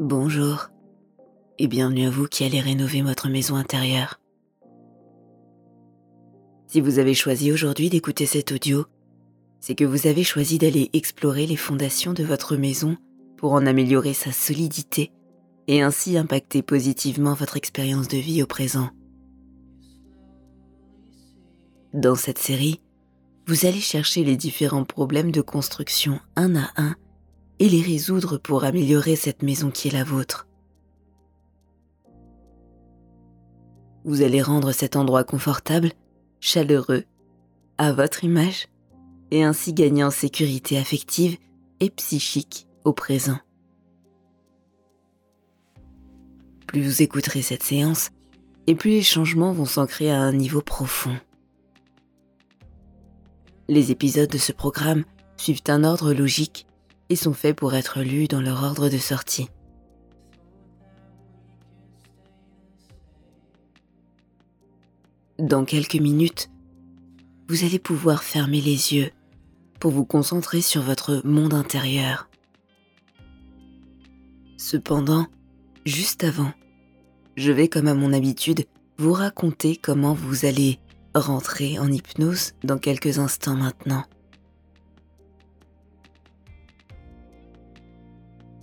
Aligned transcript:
Bonjour 0.00 0.68
et 1.58 1.66
bienvenue 1.66 2.06
à 2.06 2.10
vous 2.10 2.28
qui 2.28 2.44
allez 2.44 2.60
rénover 2.60 3.02
votre 3.02 3.28
maison 3.28 3.56
intérieure. 3.56 4.20
Si 6.68 6.80
vous 6.80 7.00
avez 7.00 7.14
choisi 7.14 7.50
aujourd'hui 7.50 7.90
d'écouter 7.90 8.24
cet 8.24 8.52
audio, 8.52 8.84
c'est 9.58 9.74
que 9.74 9.84
vous 9.84 10.06
avez 10.06 10.22
choisi 10.22 10.56
d'aller 10.58 10.88
explorer 10.92 11.46
les 11.46 11.56
fondations 11.56 12.12
de 12.12 12.22
votre 12.22 12.54
maison 12.54 12.96
pour 13.36 13.54
en 13.54 13.66
améliorer 13.66 14.14
sa 14.14 14.30
solidité 14.30 15.10
et 15.66 15.82
ainsi 15.82 16.16
impacter 16.16 16.62
positivement 16.62 17.34
votre 17.34 17.56
expérience 17.56 18.06
de 18.06 18.18
vie 18.18 18.40
au 18.40 18.46
présent. 18.46 18.90
Dans 21.92 22.14
cette 22.14 22.38
série, 22.38 22.80
vous 23.48 23.66
allez 23.66 23.80
chercher 23.80 24.22
les 24.22 24.36
différents 24.36 24.84
problèmes 24.84 25.32
de 25.32 25.40
construction 25.40 26.20
un 26.36 26.54
à 26.54 26.70
un 26.76 26.94
et 27.58 27.68
les 27.68 27.82
résoudre 27.82 28.38
pour 28.38 28.64
améliorer 28.64 29.16
cette 29.16 29.42
maison 29.42 29.70
qui 29.70 29.88
est 29.88 29.92
la 29.92 30.04
vôtre. 30.04 30.46
Vous 34.04 34.22
allez 34.22 34.42
rendre 34.42 34.72
cet 34.72 34.96
endroit 34.96 35.24
confortable, 35.24 35.92
chaleureux, 36.40 37.04
à 37.78 37.92
votre 37.92 38.24
image, 38.24 38.68
et 39.30 39.44
ainsi 39.44 39.72
gagner 39.72 40.04
en 40.04 40.10
sécurité 40.10 40.78
affective 40.78 41.36
et 41.80 41.90
psychique 41.90 42.66
au 42.84 42.92
présent. 42.92 43.38
Plus 46.66 46.82
vous 46.82 47.02
écouterez 47.02 47.42
cette 47.42 47.62
séance, 47.62 48.10
et 48.66 48.74
plus 48.74 48.90
les 48.90 49.02
changements 49.02 49.52
vont 49.52 49.64
s'ancrer 49.64 50.10
à 50.10 50.20
un 50.20 50.32
niveau 50.32 50.60
profond. 50.60 51.16
Les 53.68 53.90
épisodes 53.90 54.30
de 54.30 54.38
ce 54.38 54.52
programme 54.52 55.04
suivent 55.36 55.62
un 55.68 55.84
ordre 55.84 56.12
logique 56.12 56.66
et 57.08 57.16
sont 57.16 57.32
faits 57.32 57.56
pour 57.56 57.74
être 57.74 58.00
lus 58.02 58.28
dans 58.28 58.40
leur 58.40 58.62
ordre 58.62 58.88
de 58.88 58.98
sortie. 58.98 59.48
Dans 65.38 65.64
quelques 65.64 65.94
minutes, 65.94 66.50
vous 67.48 67.64
allez 67.64 67.78
pouvoir 67.78 68.22
fermer 68.22 68.60
les 68.60 68.94
yeux 68.94 69.10
pour 69.78 69.92
vous 69.92 70.04
concentrer 70.04 70.60
sur 70.60 70.82
votre 70.82 71.22
monde 71.24 71.54
intérieur. 71.54 72.28
Cependant, 74.56 75.26
juste 75.86 76.24
avant, 76.24 76.52
je 77.36 77.52
vais 77.52 77.68
comme 77.68 77.86
à 77.86 77.94
mon 77.94 78.12
habitude 78.12 78.66
vous 78.98 79.12
raconter 79.12 79.76
comment 79.76 80.12
vous 80.12 80.44
allez 80.44 80.80
rentrer 81.14 81.78
en 81.78 81.90
hypnose 81.90 82.52
dans 82.64 82.78
quelques 82.78 83.20
instants 83.20 83.54
maintenant. 83.54 84.04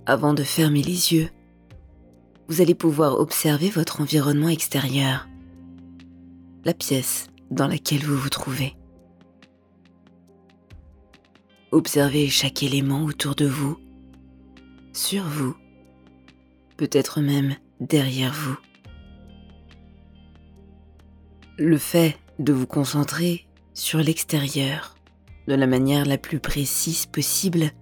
Avant 0.08 0.34
de 0.34 0.44
fermer 0.44 0.82
les 0.82 1.12
yeux, 1.12 1.30
vous 2.46 2.60
allez 2.60 2.76
pouvoir 2.76 3.18
observer 3.18 3.70
votre 3.70 4.00
environnement 4.00 4.48
extérieur, 4.48 5.26
la 6.64 6.74
pièce 6.74 7.26
dans 7.50 7.66
laquelle 7.66 8.04
vous 8.04 8.16
vous 8.16 8.28
trouvez. 8.28 8.76
Observez 11.72 12.28
chaque 12.28 12.62
élément 12.62 13.02
autour 13.02 13.34
de 13.34 13.46
vous, 13.46 13.78
sur 14.92 15.24
vous, 15.24 15.56
peut-être 16.76 17.20
même 17.20 17.56
derrière 17.80 18.32
vous. 18.32 18.56
Le 21.58 21.78
fait 21.78 22.16
de 22.38 22.52
vous 22.52 22.68
concentrer 22.68 23.48
sur 23.74 23.98
l'extérieur 23.98 24.94
de 25.48 25.54
la 25.56 25.66
manière 25.66 26.06
la 26.06 26.16
plus 26.16 26.38
précise 26.38 27.06
possible 27.06 27.72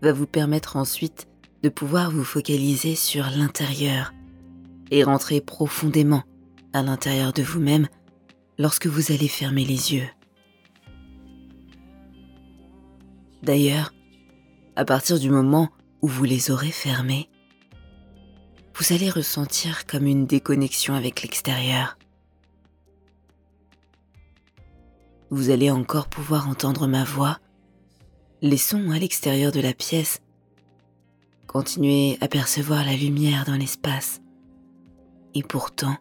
va 0.00 0.12
vous 0.12 0.28
permettre 0.28 0.76
ensuite 0.76 1.26
de 1.62 1.68
pouvoir 1.68 2.10
vous 2.10 2.24
focaliser 2.24 2.94
sur 2.94 3.24
l'intérieur 3.30 4.12
et 4.90 5.04
rentrer 5.04 5.40
profondément 5.40 6.22
à 6.72 6.82
l'intérieur 6.82 7.32
de 7.32 7.42
vous-même 7.42 7.88
lorsque 8.58 8.86
vous 8.86 9.12
allez 9.12 9.28
fermer 9.28 9.64
les 9.64 9.94
yeux. 9.94 10.08
D'ailleurs, 13.42 13.92
à 14.76 14.84
partir 14.84 15.18
du 15.18 15.30
moment 15.30 15.70
où 16.02 16.08
vous 16.08 16.24
les 16.24 16.50
aurez 16.50 16.70
fermés, 16.70 17.28
vous 18.74 18.94
allez 18.94 19.10
ressentir 19.10 19.86
comme 19.86 20.06
une 20.06 20.26
déconnexion 20.26 20.94
avec 20.94 21.22
l'extérieur. 21.22 21.98
Vous 25.30 25.50
allez 25.50 25.70
encore 25.70 26.08
pouvoir 26.08 26.48
entendre 26.48 26.86
ma 26.86 27.04
voix, 27.04 27.38
les 28.42 28.56
sons 28.56 28.90
à 28.90 28.98
l'extérieur 28.98 29.52
de 29.52 29.60
la 29.60 29.74
pièce 29.74 30.20
Continuez 31.52 32.16
à 32.20 32.28
percevoir 32.28 32.84
la 32.84 32.94
lumière 32.94 33.44
dans 33.44 33.56
l'espace. 33.56 34.22
Et 35.34 35.42
pourtant, 35.42 35.96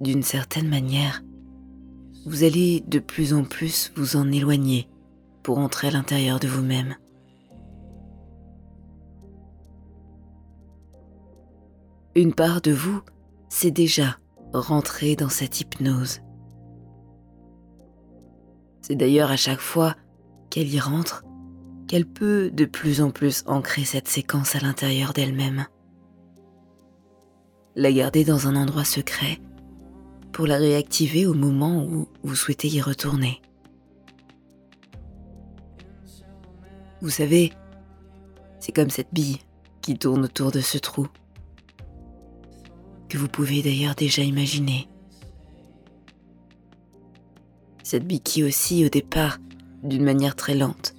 d'une 0.00 0.22
certaine 0.22 0.68
manière, 0.68 1.24
vous 2.24 2.44
allez 2.44 2.84
de 2.86 3.00
plus 3.00 3.34
en 3.34 3.42
plus 3.42 3.92
vous 3.96 4.14
en 4.14 4.30
éloigner 4.30 4.88
pour 5.42 5.58
entrer 5.58 5.88
à 5.88 5.90
l'intérieur 5.90 6.38
de 6.38 6.46
vous-même. 6.46 6.94
Une 12.14 12.32
part 12.32 12.60
de 12.60 12.70
vous 12.70 13.02
s'est 13.48 13.72
déjà 13.72 14.18
rentrée 14.52 15.16
dans 15.16 15.28
cette 15.28 15.60
hypnose. 15.60 16.20
C'est 18.82 18.94
d'ailleurs 18.94 19.32
à 19.32 19.36
chaque 19.36 19.58
fois 19.58 19.96
qu'elle 20.48 20.72
y 20.72 20.78
rentre 20.78 21.24
qu'elle 21.88 22.06
peut 22.06 22.50
de 22.50 22.64
plus 22.64 23.00
en 23.00 23.10
plus 23.10 23.44
ancrer 23.46 23.84
cette 23.84 24.08
séquence 24.08 24.56
à 24.56 24.60
l'intérieur 24.60 25.12
d'elle-même. 25.12 25.66
La 27.76 27.92
garder 27.92 28.24
dans 28.24 28.46
un 28.46 28.56
endroit 28.56 28.84
secret 28.84 29.40
pour 30.32 30.46
la 30.46 30.56
réactiver 30.56 31.26
au 31.26 31.34
moment 31.34 31.84
où 31.84 32.08
vous 32.22 32.34
souhaitez 32.34 32.68
y 32.68 32.80
retourner. 32.80 33.40
Vous 37.00 37.10
savez, 37.10 37.52
c'est 38.58 38.72
comme 38.72 38.90
cette 38.90 39.12
bille 39.12 39.38
qui 39.82 39.98
tourne 39.98 40.24
autour 40.24 40.50
de 40.50 40.60
ce 40.60 40.78
trou, 40.78 41.06
que 43.08 43.18
vous 43.18 43.28
pouvez 43.28 43.62
d'ailleurs 43.62 43.94
déjà 43.94 44.22
imaginer. 44.22 44.88
Cette 47.82 48.06
bille 48.06 48.22
qui 48.22 48.42
oscille 48.42 48.86
au 48.86 48.88
départ 48.88 49.38
d'une 49.82 50.02
manière 50.02 50.34
très 50.34 50.54
lente, 50.54 50.94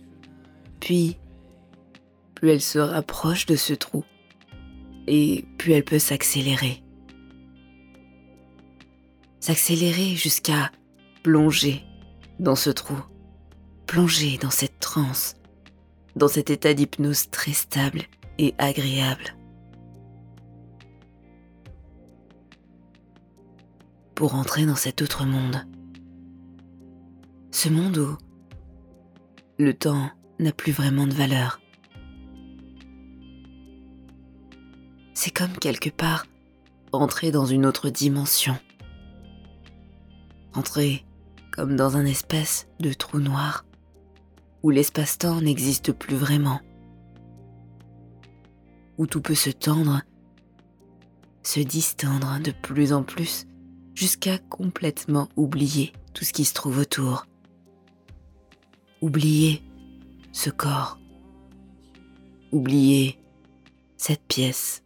puis, 0.85 1.17
plus 2.35 2.51
elle 2.51 2.61
se 2.61 2.77
rapproche 2.77 3.47
de 3.47 3.55
ce 3.55 3.73
trou, 3.73 4.03
et 5.07 5.43
plus 5.57 5.71
elle 5.71 5.83
peut 5.83 5.97
s'accélérer. 5.97 6.83
S'accélérer 9.39 10.15
jusqu'à 10.15 10.71
plonger 11.23 11.81
dans 12.39 12.55
ce 12.55 12.69
trou, 12.69 12.97
plonger 13.87 14.37
dans 14.37 14.51
cette 14.51 14.77
transe, 14.79 15.37
dans 16.15 16.27
cet 16.27 16.51
état 16.51 16.75
d'hypnose 16.75 17.31
très 17.31 17.53
stable 17.53 18.03
et 18.37 18.53
agréable. 18.59 19.35
Pour 24.13 24.35
entrer 24.35 24.67
dans 24.67 24.75
cet 24.75 25.01
autre 25.01 25.25
monde. 25.25 25.65
Ce 27.49 27.69
monde 27.69 27.97
où 27.97 28.17
le 29.57 29.73
temps 29.73 30.11
n'a 30.39 30.51
plus 30.51 30.71
vraiment 30.71 31.07
de 31.07 31.13
valeur. 31.13 31.59
C'est 35.13 35.31
comme 35.31 35.53
quelque 35.53 35.89
part 35.89 36.25
entrer 36.91 37.31
dans 37.31 37.45
une 37.45 37.65
autre 37.65 37.89
dimension. 37.89 38.57
Entrer 40.53 41.05
comme 41.51 41.75
dans 41.75 41.97
un 41.97 42.05
espèce 42.05 42.67
de 42.79 42.93
trou 42.93 43.19
noir 43.19 43.65
où 44.63 44.69
l'espace-temps 44.71 45.41
n'existe 45.41 45.91
plus 45.91 46.15
vraiment. 46.15 46.59
Où 48.97 49.05
tout 49.05 49.21
peut 49.21 49.35
se 49.35 49.49
tendre, 49.49 50.01
se 51.43 51.59
distendre 51.59 52.39
de 52.41 52.51
plus 52.51 52.93
en 52.93 53.03
plus 53.03 53.45
jusqu'à 53.93 54.37
complètement 54.37 55.29
oublier 55.35 55.93
tout 56.13 56.25
ce 56.25 56.33
qui 56.33 56.45
se 56.45 56.53
trouve 56.53 56.79
autour. 56.79 57.27
Oublier 59.01 59.61
ce 60.35 60.49
corps. 60.49 60.99
Oubliez 62.51 63.17
cette 63.95 64.27
pièce. 64.27 64.83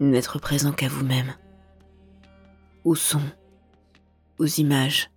N'être 0.00 0.40
présent 0.40 0.72
qu'à 0.72 0.88
vous-même. 0.88 1.32
Au 2.84 2.96
son, 2.96 3.22
aux 4.38 4.46
images, 4.46 5.10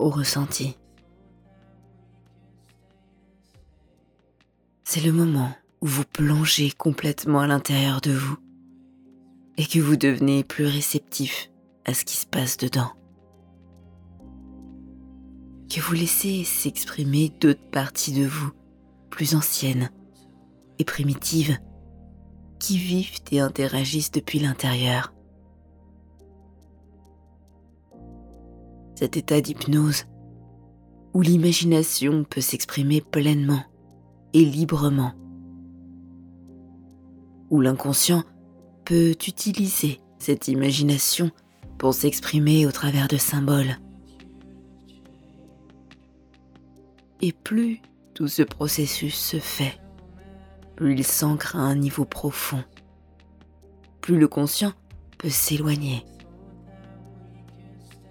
aux 0.00 0.10
ressentis. 0.10 0.76
C'est 4.82 5.02
le 5.02 5.12
moment 5.12 5.52
où 5.80 5.86
vous 5.86 6.04
plongez 6.04 6.72
complètement 6.72 7.40
à 7.40 7.46
l'intérieur 7.46 8.00
de 8.00 8.12
vous 8.12 8.36
et 9.56 9.64
que 9.64 9.78
vous 9.78 9.96
devenez 9.96 10.42
plus 10.42 10.66
réceptif 10.66 11.50
à 11.84 11.94
ce 11.94 12.04
qui 12.04 12.16
se 12.16 12.26
passe 12.26 12.56
dedans 12.56 12.97
que 15.68 15.80
vous 15.80 15.94
laissez 15.94 16.44
s'exprimer 16.44 17.30
d'autres 17.40 17.70
parties 17.70 18.12
de 18.12 18.26
vous, 18.26 18.50
plus 19.10 19.34
anciennes, 19.34 19.90
et 20.78 20.84
primitives 20.84 21.58
qui 22.58 22.78
vivent 22.78 23.18
et 23.30 23.40
interagissent 23.40 24.10
depuis 24.10 24.38
l'intérieur. 24.38 25.12
Cet 28.96 29.16
état 29.16 29.40
d'hypnose 29.40 30.06
où 31.14 31.22
l'imagination 31.22 32.24
peut 32.24 32.40
s'exprimer 32.40 33.00
pleinement 33.00 33.62
et 34.34 34.44
librement, 34.44 35.12
où 37.50 37.60
l'inconscient 37.60 38.24
peut 38.84 39.10
utiliser 39.10 40.00
cette 40.18 40.48
imagination 40.48 41.30
pour 41.78 41.94
s'exprimer 41.94 42.66
au 42.66 42.72
travers 42.72 43.08
de 43.08 43.16
symboles. 43.16 43.78
Et 47.20 47.32
plus 47.32 47.80
tout 48.14 48.28
ce 48.28 48.42
processus 48.42 49.14
se 49.14 49.38
fait, 49.38 49.78
plus 50.76 50.94
il 50.94 51.04
s'ancre 51.04 51.56
à 51.56 51.60
un 51.60 51.74
niveau 51.74 52.04
profond, 52.04 52.62
plus 54.00 54.18
le 54.18 54.28
conscient 54.28 54.72
peut 55.18 55.28
s'éloigner, 55.28 56.04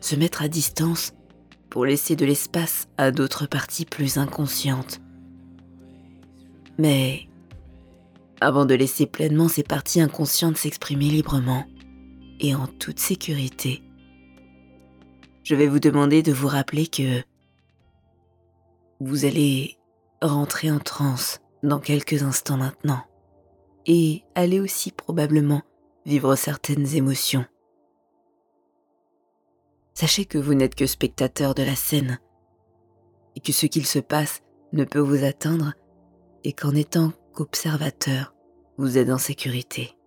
se 0.01 0.15
mettre 0.15 0.41
à 0.41 0.49
distance 0.49 1.13
pour 1.69 1.85
laisser 1.85 2.15
de 2.15 2.25
l'espace 2.25 2.87
à 2.97 3.11
d'autres 3.11 3.45
parties 3.45 3.85
plus 3.85 4.17
inconscientes. 4.17 4.99
Mais 6.77 7.27
avant 8.41 8.65
de 8.65 8.75
laisser 8.75 9.05
pleinement 9.05 9.47
ces 9.47 9.63
parties 9.63 10.01
inconscientes 10.01 10.57
s'exprimer 10.57 11.09
librement 11.09 11.65
et 12.39 12.55
en 12.55 12.67
toute 12.67 12.99
sécurité, 12.99 13.83
je 15.43 15.55
vais 15.55 15.67
vous 15.67 15.79
demander 15.79 16.23
de 16.23 16.33
vous 16.33 16.47
rappeler 16.47 16.87
que 16.87 17.23
vous 18.99 19.25
allez 19.25 19.77
rentrer 20.21 20.71
en 20.71 20.79
transe 20.79 21.39
dans 21.63 21.79
quelques 21.79 22.23
instants 22.23 22.57
maintenant 22.57 23.03
et 23.85 24.23
allez 24.35 24.59
aussi 24.59 24.91
probablement 24.91 25.61
vivre 26.05 26.35
certaines 26.35 26.95
émotions. 26.95 27.45
Sachez 29.93 30.25
que 30.25 30.37
vous 30.37 30.53
n'êtes 30.53 30.75
que 30.75 30.85
spectateur 30.85 31.55
de 31.55 31.63
la 31.63 31.75
scène 31.75 32.19
et 33.35 33.39
que 33.39 33.51
ce 33.51 33.65
qu'il 33.65 33.85
se 33.85 33.99
passe 33.99 34.41
ne 34.73 34.83
peut 34.83 34.99
vous 34.99 35.23
atteindre 35.23 35.73
et 36.43 36.53
qu'en 36.53 36.75
étant 36.75 37.13
qu'observateur, 37.33 38.33
vous 38.77 38.97
êtes 38.97 39.09
en 39.09 39.17
sécurité. 39.17 39.97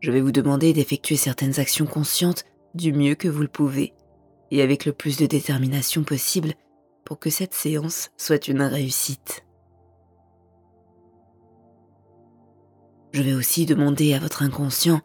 Je 0.00 0.10
vais 0.10 0.20
vous 0.20 0.32
demander 0.32 0.72
d'effectuer 0.72 1.16
certaines 1.16 1.60
actions 1.60 1.86
conscientes 1.86 2.44
du 2.74 2.92
mieux 2.92 3.14
que 3.14 3.28
vous 3.28 3.42
le 3.42 3.48
pouvez 3.48 3.94
et 4.52 4.60
avec 4.60 4.84
le 4.84 4.92
plus 4.92 5.16
de 5.16 5.24
détermination 5.24 6.04
possible 6.04 6.52
pour 7.06 7.18
que 7.18 7.30
cette 7.30 7.54
séance 7.54 8.10
soit 8.18 8.48
une 8.48 8.60
réussite. 8.60 9.46
Je 13.12 13.22
vais 13.22 13.32
aussi 13.32 13.64
demander 13.64 14.12
à 14.12 14.18
votre 14.18 14.42
inconscient 14.42 15.00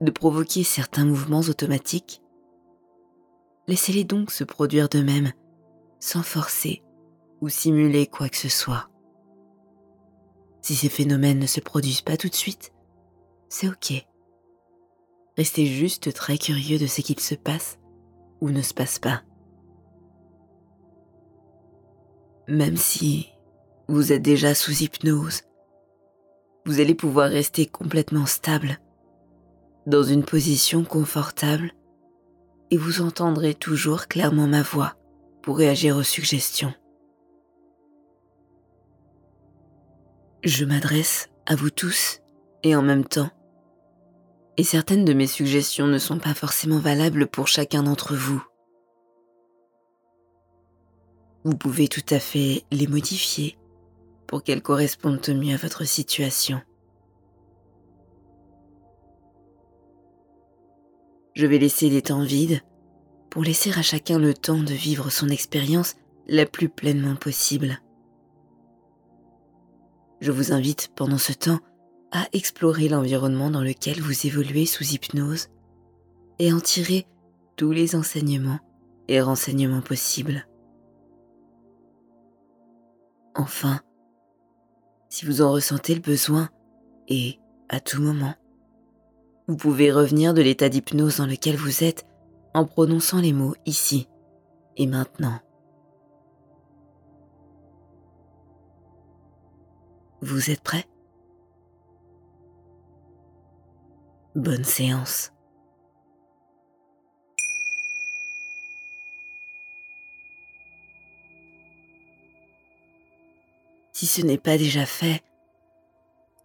de 0.00 0.10
provoquer 0.10 0.64
certains 0.64 1.04
mouvements 1.04 1.40
automatiques, 1.40 2.22
laissez-les 3.68 4.04
donc 4.04 4.30
se 4.30 4.44
produire 4.44 4.88
d'eux-mêmes, 4.88 5.32
sans 6.00 6.22
forcer 6.22 6.82
ou 7.42 7.50
simuler 7.50 8.06
quoi 8.06 8.30
que 8.30 8.36
ce 8.36 8.48
soit. 8.48 8.88
Si 10.62 10.74
ces 10.74 10.88
phénomènes 10.88 11.38
ne 11.38 11.46
se 11.46 11.60
produisent 11.60 12.00
pas 12.00 12.16
tout 12.16 12.30
de 12.30 12.34
suite, 12.34 12.72
c'est 13.50 13.68
ok. 13.68 13.92
Restez 15.36 15.66
juste 15.66 16.14
très 16.14 16.38
curieux 16.38 16.78
de 16.78 16.86
ce 16.86 17.02
qu'il 17.02 17.20
se 17.20 17.34
passe 17.34 17.78
ou 18.40 18.50
ne 18.50 18.62
se 18.62 18.74
passe 18.74 18.98
pas. 18.98 19.22
Même 22.48 22.76
si 22.76 23.32
vous 23.88 24.12
êtes 24.12 24.22
déjà 24.22 24.54
sous 24.54 24.82
hypnose, 24.82 25.42
vous 26.64 26.80
allez 26.80 26.94
pouvoir 26.94 27.28
rester 27.28 27.66
complètement 27.66 28.26
stable 28.26 28.78
dans 29.86 30.02
une 30.02 30.24
position 30.24 30.84
confortable 30.84 31.72
et 32.70 32.76
vous 32.76 33.00
entendrez 33.00 33.54
toujours 33.54 34.06
clairement 34.06 34.48
ma 34.48 34.62
voix 34.62 34.94
pour 35.42 35.58
réagir 35.58 35.96
aux 35.96 36.02
suggestions. 36.02 36.74
Je 40.42 40.64
m'adresse 40.64 41.28
à 41.46 41.54
vous 41.54 41.70
tous 41.70 42.20
et 42.62 42.74
en 42.74 42.82
même 42.82 43.04
temps, 43.04 43.30
et 44.56 44.64
certaines 44.64 45.04
de 45.04 45.12
mes 45.12 45.26
suggestions 45.26 45.86
ne 45.86 45.98
sont 45.98 46.18
pas 46.18 46.34
forcément 46.34 46.78
valables 46.78 47.26
pour 47.26 47.46
chacun 47.46 47.82
d'entre 47.82 48.14
vous. 48.14 48.42
Vous 51.44 51.56
pouvez 51.56 51.88
tout 51.88 52.04
à 52.10 52.18
fait 52.18 52.64
les 52.72 52.86
modifier 52.86 53.56
pour 54.26 54.42
qu'elles 54.42 54.62
correspondent 54.62 55.20
au 55.28 55.34
mieux 55.34 55.54
à 55.54 55.58
votre 55.58 55.84
situation. 55.84 56.60
Je 61.34 61.46
vais 61.46 61.58
laisser 61.58 61.90
des 61.90 62.02
temps 62.02 62.24
vides 62.24 62.62
pour 63.30 63.44
laisser 63.44 63.70
à 63.78 63.82
chacun 63.82 64.18
le 64.18 64.32
temps 64.32 64.62
de 64.62 64.72
vivre 64.72 65.10
son 65.10 65.28
expérience 65.28 65.96
la 66.26 66.46
plus 66.46 66.70
pleinement 66.70 67.14
possible. 67.14 67.80
Je 70.20 70.32
vous 70.32 70.52
invite 70.52 70.90
pendant 70.96 71.18
ce 71.18 71.34
temps 71.34 71.60
à 72.16 72.28
explorer 72.32 72.88
l'environnement 72.88 73.50
dans 73.50 73.60
lequel 73.60 74.00
vous 74.00 74.26
évoluez 74.26 74.64
sous 74.64 74.84
hypnose 74.84 75.48
et 76.38 76.50
en 76.50 76.60
tirer 76.60 77.06
tous 77.56 77.72
les 77.72 77.94
enseignements 77.94 78.58
et 79.06 79.20
renseignements 79.20 79.82
possibles. 79.82 80.48
Enfin, 83.34 83.80
si 85.10 85.26
vous 85.26 85.42
en 85.42 85.52
ressentez 85.52 85.94
le 85.94 86.00
besoin, 86.00 86.48
et 87.06 87.38
à 87.68 87.80
tout 87.80 88.00
moment, 88.00 88.34
vous 89.46 89.56
pouvez 89.56 89.92
revenir 89.92 90.32
de 90.32 90.40
l'état 90.40 90.70
d'hypnose 90.70 91.18
dans 91.18 91.26
lequel 91.26 91.56
vous 91.56 91.84
êtes 91.84 92.06
en 92.54 92.64
prononçant 92.64 93.20
les 93.20 93.34
mots 93.34 93.54
ici 93.66 94.08
et 94.78 94.86
maintenant. 94.86 95.38
Vous 100.22 100.50
êtes 100.50 100.62
prêt? 100.62 100.86
Bonne 104.36 104.64
séance. 104.64 105.32
Si 113.94 114.04
ce 114.04 114.20
n'est 114.20 114.36
pas 114.36 114.58
déjà 114.58 114.84
fait, 114.84 115.22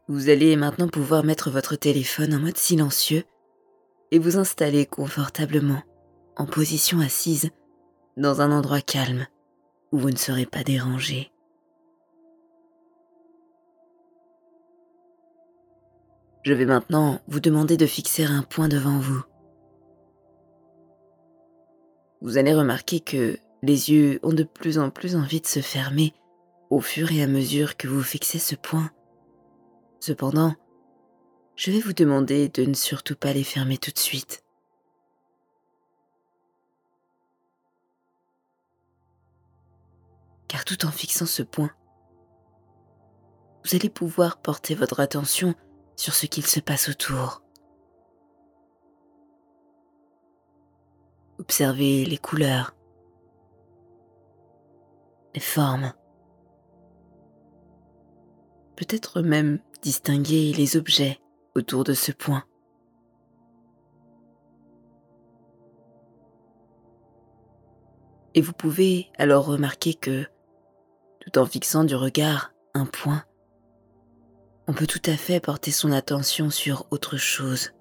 vous 0.07 0.29
allez 0.29 0.55
maintenant 0.55 0.87
pouvoir 0.87 1.25
mettre 1.25 1.51
votre 1.51 1.75
téléphone 1.75 2.33
en 2.33 2.39
mode 2.39 2.55
silencieux 2.55 3.25
et 4.11 4.19
vous 4.19 4.37
installer 4.37 4.85
confortablement 4.85 5.83
en 6.37 6.45
position 6.45 7.01
assise 7.01 7.49
dans 8.15 8.39
un 8.39 8.53
endroit 8.53 8.79
calme 8.79 9.27
où 9.91 9.97
vous 9.97 10.11
ne 10.11 10.15
serez 10.15 10.45
pas 10.45 10.63
dérangé. 10.63 11.33
Je 16.43 16.53
vais 16.53 16.65
maintenant 16.65 17.21
vous 17.27 17.39
demander 17.39 17.77
de 17.77 17.85
fixer 17.85 18.23
un 18.23 18.41
point 18.41 18.67
devant 18.67 18.97
vous. 18.97 19.23
Vous 22.21 22.37
allez 22.37 22.53
remarquer 22.53 22.99
que 22.99 23.37
les 23.61 23.91
yeux 23.91 24.19
ont 24.23 24.33
de 24.33 24.43
plus 24.43 24.79
en 24.79 24.89
plus 24.89 25.15
envie 25.15 25.41
de 25.41 25.45
se 25.45 25.59
fermer 25.59 26.13
au 26.71 26.81
fur 26.81 27.11
et 27.11 27.21
à 27.21 27.27
mesure 27.27 27.77
que 27.77 27.87
vous 27.87 28.01
fixez 28.01 28.39
ce 28.39 28.55
point 28.55 28.89
Cependant, 29.99 30.55
je 31.55 31.69
vais 31.69 31.79
vous 31.79 31.93
demander 31.93 32.49
de 32.49 32.65
ne 32.65 32.73
surtout 32.73 33.15
pas 33.15 33.33
les 33.33 33.43
fermer 33.43 33.77
tout 33.77 33.91
de 33.91 33.99
suite. 33.99 34.43
Car 40.47 40.65
tout 40.65 40.85
en 40.87 40.91
fixant 40.91 41.27
ce 41.27 41.43
point, 41.43 41.69
vous 43.63 43.75
allez 43.75 43.89
pouvoir 43.89 44.41
porter 44.41 44.73
votre 44.73 45.01
attention 45.01 45.53
sur 46.01 46.15
ce 46.15 46.25
qu'il 46.25 46.47
se 46.47 46.59
passe 46.59 46.89
autour. 46.89 47.43
Observez 51.37 52.05
les 52.05 52.17
couleurs, 52.17 52.75
les 55.35 55.41
formes, 55.41 55.93
peut-être 58.75 59.21
même 59.21 59.59
distinguer 59.83 60.53
les 60.53 60.75
objets 60.75 61.19
autour 61.53 61.83
de 61.83 61.93
ce 61.93 62.11
point. 62.11 62.45
Et 68.33 68.41
vous 68.41 68.53
pouvez 68.53 69.11
alors 69.19 69.45
remarquer 69.45 69.93
que, 69.93 70.25
tout 71.19 71.37
en 71.37 71.45
fixant 71.45 71.83
du 71.83 71.93
regard 71.93 72.53
un 72.73 72.87
point, 72.87 73.23
on 74.71 74.73
peut 74.73 74.87
tout 74.87 75.01
à 75.05 75.17
fait 75.17 75.41
porter 75.41 75.69
son 75.69 75.91
attention 75.91 76.49
sur 76.49 76.87
autre 76.91 77.17
chose. 77.17 77.71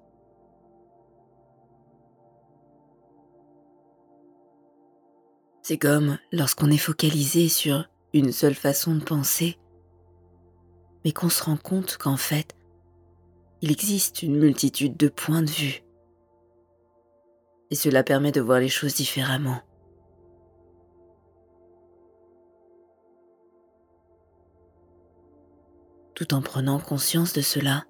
C'est 5.61 5.77
comme 5.77 6.17
lorsqu'on 6.33 6.69
est 6.69 6.77
focalisé 6.77 7.47
sur 7.47 7.87
une 8.13 8.33
seule 8.33 8.55
façon 8.55 8.93
de 8.93 9.03
penser, 9.05 9.57
mais 11.05 11.13
qu'on 11.13 11.29
se 11.29 11.41
rend 11.45 11.55
compte 11.55 11.95
qu'en 11.95 12.17
fait, 12.17 12.57
il 13.61 13.71
existe 13.71 14.21
une 14.21 14.37
multitude 14.37 14.97
de 14.97 15.07
points 15.07 15.43
de 15.43 15.49
vue. 15.49 15.83
Et 17.69 17.75
cela 17.75 18.03
permet 18.03 18.33
de 18.33 18.41
voir 18.41 18.59
les 18.59 18.67
choses 18.67 18.95
différemment. 18.95 19.61
Tout 26.21 26.35
en 26.35 26.41
prenant 26.43 26.77
conscience 26.77 27.33
de 27.33 27.41
cela, 27.41 27.83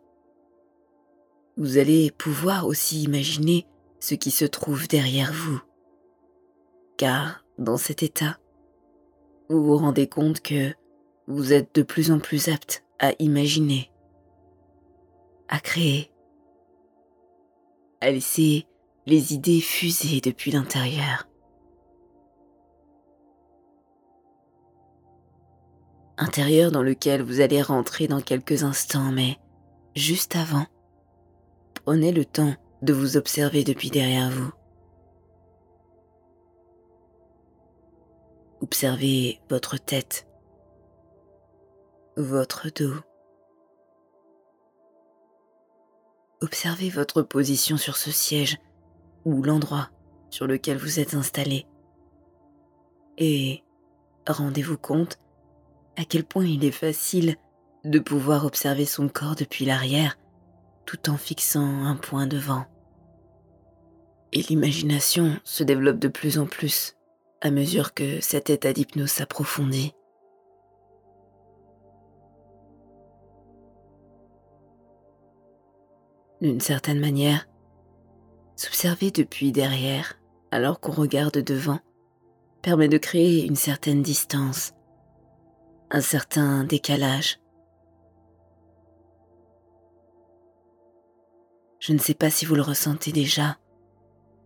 vous 1.58 1.78
allez 1.78 2.12
pouvoir 2.12 2.66
aussi 2.66 3.04
imaginer 3.04 3.68
ce 4.00 4.16
qui 4.16 4.32
se 4.32 4.46
trouve 4.46 4.88
derrière 4.88 5.34
vous. 5.34 5.60
Car 6.96 7.44
dans 7.58 7.76
cet 7.76 8.04
état, 8.04 8.40
vous 9.50 9.62
vous 9.62 9.76
rendez 9.76 10.08
compte 10.08 10.40
que 10.40 10.74
vous 11.28 11.52
êtes 11.52 11.76
de 11.76 11.84
plus 11.84 12.10
en 12.10 12.20
plus 12.20 12.48
apte 12.48 12.86
à 13.00 13.12
imaginer, 13.20 13.92
à 15.50 15.60
créer, 15.60 16.10
à 18.00 18.12
laisser 18.12 18.66
les 19.08 19.34
idées 19.34 19.60
fuser 19.60 20.22
depuis 20.22 20.52
l'intérieur. 20.52 21.28
Intérieur 26.22 26.72
dans 26.72 26.84
lequel 26.84 27.24
vous 27.24 27.42
allez 27.42 27.64
rentrer 27.64 28.08
dans 28.08 28.22
quelques 28.22 28.62
instants, 28.64 29.12
mais 29.12 29.40
juste 29.96 30.36
avant, 30.36 30.68
prenez 31.84 32.12
le 32.12 32.26
temps 32.26 32.54
de 32.84 32.94
vous 32.94 33.18
observer 33.18 33.64
depuis 33.64 33.90
derrière 33.90 34.30
vous. 34.30 34.52
Observez 38.62 39.42
votre 39.50 39.78
tête, 39.78 40.28
votre 42.18 42.70
dos. 42.70 42.94
Observez 46.42 46.92
votre 46.92 47.24
position 47.24 47.78
sur 47.78 47.98
ce 47.98 48.12
siège 48.12 48.60
ou 49.26 49.42
l'endroit 49.42 49.90
sur 50.30 50.46
lequel 50.46 50.78
vous 50.78 51.00
êtes 51.00 51.16
installé. 51.16 51.66
Et 53.18 53.64
rendez-vous 54.28 54.78
compte 54.78 55.18
à 55.98 56.06
quel 56.06 56.24
point 56.24 56.46
il 56.46 56.64
est 56.64 56.72
facile 56.72 57.36
de 57.84 58.00
pouvoir 58.00 58.46
observer 58.46 58.86
son 58.86 59.10
corps 59.10 59.36
depuis 59.36 59.66
l'arrière 59.66 60.18
tout 60.86 61.10
en 61.10 61.18
fixant 61.18 61.86
un 61.86 61.96
point 61.96 62.28
devant. 62.28 62.66
Et 64.34 64.42
l'imagination 64.42 65.38
se 65.44 65.64
développe 65.64 66.00
de 66.00 66.08
plus 66.08 66.38
en 66.38 66.46
plus 66.46 66.96
à 67.42 67.50
mesure 67.50 67.94
que 67.94 68.22
cet 68.22 68.50
état 68.50 68.72
d'hypnose 68.72 69.10
s'approfondit. 69.10 69.94
D'une 76.40 76.60
certaine 76.60 77.00
manière, 77.00 77.48
s'observer 78.56 79.12
depuis 79.12 79.52
derrière 79.52 80.20
alors 80.52 80.80
qu'on 80.80 80.92
regarde 80.92 81.38
devant 81.38 81.80
permet 82.62 82.88
de 82.88 82.98
créer 82.98 83.46
une 83.46 83.56
certaine 83.56 84.02
distance, 84.02 84.74
un 85.92 86.02
certain 86.02 86.64
décalage. 86.64 87.40
Je 91.80 91.92
ne 91.94 91.98
sais 91.98 92.14
pas 92.14 92.30
si 92.30 92.46
vous 92.46 92.56
le 92.56 92.62
ressentez 92.62 93.12
déjà, 93.12 93.58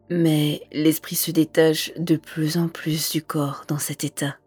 mais 0.10 0.68
l'esprit 0.72 1.16
se 1.16 1.32
détache 1.32 1.94
de 1.98 2.16
plus 2.16 2.58
en 2.58 2.68
plus 2.68 3.12
du 3.12 3.22
corps 3.22 3.66
dans 3.68 3.78
cet 3.78 4.04
état. 4.04 4.38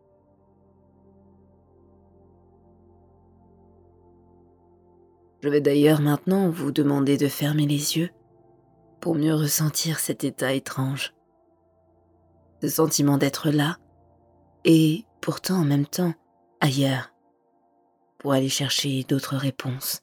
Je 5.40 5.48
vais 5.48 5.60
d'ailleurs 5.60 6.00
maintenant 6.00 6.50
vous 6.50 6.72
demander 6.72 7.16
de 7.16 7.28
fermer 7.28 7.66
les 7.66 7.96
yeux 7.96 8.10
pour 9.00 9.14
mieux 9.14 9.34
ressentir 9.34 10.00
cet 10.00 10.24
état 10.24 10.52
étrange. 10.52 11.14
Ce 12.60 12.68
sentiment 12.68 13.18
d'être 13.18 13.50
là 13.50 13.76
et 14.64 15.04
pourtant 15.20 15.60
en 15.60 15.64
même 15.64 15.86
temps 15.86 16.14
ailleurs 16.60 17.12
pour 18.18 18.32
aller 18.32 18.48
chercher 18.48 19.04
d'autres 19.04 19.36
réponses, 19.36 20.02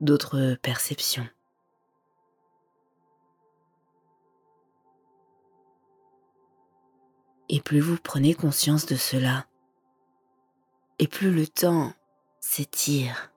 d'autres 0.00 0.56
perceptions. 0.62 1.26
Et 7.48 7.60
plus 7.60 7.80
vous 7.80 7.98
prenez 8.02 8.34
conscience 8.34 8.86
de 8.86 8.96
cela, 8.96 9.46
et 10.98 11.08
plus 11.08 11.30
le 11.30 11.46
temps 11.46 11.92
s'étire. 12.40 13.30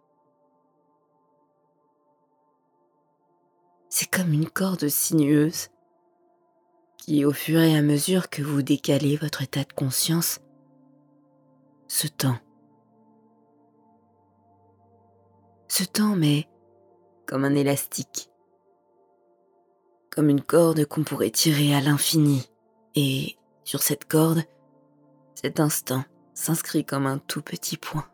C'est 3.89 4.09
comme 4.09 4.33
une 4.33 4.49
corde 4.49 4.87
sinueuse 4.89 5.69
qui, 6.97 7.25
au 7.25 7.31
fur 7.31 7.59
et 7.59 7.75
à 7.75 7.81
mesure 7.81 8.29
que 8.29 8.41
vous 8.41 8.61
décalez 8.61 9.15
votre 9.15 9.41
état 9.41 9.63
de 9.63 9.73
conscience, 9.73 10.39
se 11.87 12.07
tend. 12.07 12.37
Se 15.67 15.83
tend, 15.83 16.15
mais 16.15 16.47
comme 17.25 17.45
un 17.45 17.55
élastique, 17.55 18.29
comme 20.09 20.29
une 20.29 20.41
corde 20.41 20.85
qu'on 20.85 21.03
pourrait 21.03 21.29
tirer 21.29 21.75
à 21.75 21.81
l'infini 21.81 22.49
et 22.95 23.37
sur 23.63 23.83
cette 23.83 24.05
corde, 24.05 24.43
cet 25.35 25.59
instant 25.59 26.03
s'inscrit 26.33 26.85
comme 26.85 27.05
un 27.05 27.19
tout 27.19 27.41
petit 27.41 27.77
point. 27.77 28.07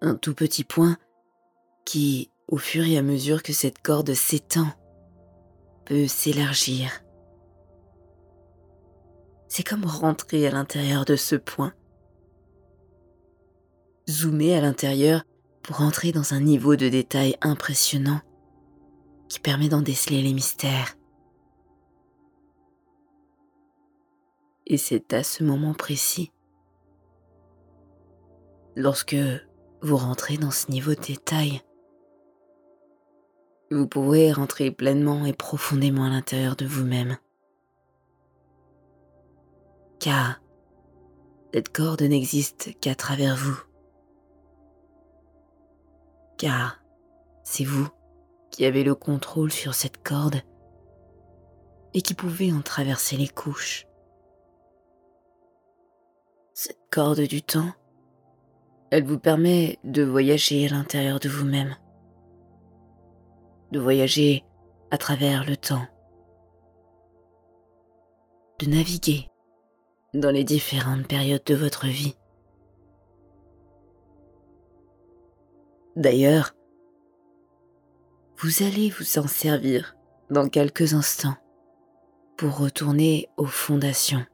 Un 0.00 0.14
tout 0.14 0.34
petit 0.34 0.64
point 0.64 0.96
qui, 1.84 2.30
au 2.48 2.58
fur 2.58 2.84
et 2.84 2.98
à 2.98 3.02
mesure 3.02 3.42
que 3.42 3.52
cette 3.52 3.80
corde 3.80 4.12
s'étend, 4.14 4.68
peut 5.86 6.06
s'élargir. 6.06 6.90
C'est 9.48 9.66
comme 9.66 9.84
rentrer 9.84 10.46
à 10.46 10.50
l'intérieur 10.50 11.04
de 11.04 11.16
ce 11.16 11.34
point. 11.34 11.72
Zoomer 14.08 14.54
à 14.54 14.60
l'intérieur 14.60 15.24
pour 15.62 15.80
entrer 15.80 16.12
dans 16.12 16.34
un 16.34 16.40
niveau 16.40 16.76
de 16.76 16.88
détail 16.88 17.36
impressionnant 17.40 18.20
qui 19.28 19.40
permet 19.40 19.68
d'en 19.68 19.82
déceler 19.82 20.22
les 20.22 20.32
mystères. 20.32 20.96
Et 24.66 24.76
c'est 24.76 25.12
à 25.12 25.22
ce 25.22 25.42
moment 25.42 25.74
précis, 25.74 26.30
lorsque 28.76 29.16
vous 29.82 29.96
rentrez 29.96 30.36
dans 30.36 30.50
ce 30.50 30.70
niveau 30.70 30.94
de 30.94 31.00
détail, 31.00 31.62
vous 33.70 33.86
pouvez 33.86 34.32
rentrer 34.32 34.70
pleinement 34.70 35.26
et 35.26 35.32
profondément 35.32 36.04
à 36.04 36.10
l'intérieur 36.10 36.56
de 36.56 36.66
vous-même. 36.66 37.18
Car 40.00 40.40
cette 41.52 41.70
corde 41.70 42.02
n'existe 42.02 42.78
qu'à 42.80 42.94
travers 42.94 43.36
vous. 43.36 43.58
Car 46.36 46.80
c'est 47.42 47.64
vous 47.64 47.88
qui 48.50 48.64
avez 48.64 48.84
le 48.84 48.94
contrôle 48.94 49.50
sur 49.50 49.74
cette 49.74 50.02
corde 50.02 50.42
et 51.94 52.02
qui 52.02 52.14
pouvez 52.14 52.52
en 52.52 52.60
traverser 52.60 53.16
les 53.16 53.28
couches 53.28 53.88
cette 56.58 56.90
corde 56.90 57.20
du 57.20 57.40
temps, 57.40 57.70
elle 58.90 59.04
vous 59.04 59.20
permet 59.20 59.78
de 59.84 60.02
voyager 60.02 60.66
à 60.66 60.70
l'intérieur 60.70 61.20
de 61.20 61.28
vous-même, 61.28 61.76
de 63.70 63.78
voyager 63.78 64.44
à 64.90 64.98
travers 64.98 65.48
le 65.48 65.56
temps, 65.56 65.86
de 68.58 68.66
naviguer 68.66 69.30
dans 70.14 70.30
les 70.30 70.44
différentes 70.44 71.06
périodes 71.06 71.44
de 71.44 71.54
votre 71.54 71.86
vie. 71.86 72.16
D'ailleurs, 75.96 76.54
vous 78.38 78.62
allez 78.62 78.90
vous 78.90 79.18
en 79.18 79.26
servir 79.26 79.96
dans 80.30 80.48
quelques 80.48 80.94
instants 80.94 81.36
pour 82.36 82.58
retourner 82.58 83.28
aux 83.36 83.46
fondations 83.46 84.24